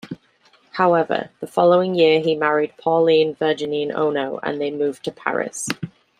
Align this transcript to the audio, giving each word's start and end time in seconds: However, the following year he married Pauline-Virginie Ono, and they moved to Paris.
However, 0.71 1.29
the 1.41 1.45
following 1.45 1.93
year 1.93 2.21
he 2.21 2.33
married 2.33 2.73
Pauline-Virginie 2.79 3.91
Ono, 3.91 4.39
and 4.41 4.59
they 4.59 4.71
moved 4.71 5.03
to 5.03 5.11
Paris. 5.11 5.67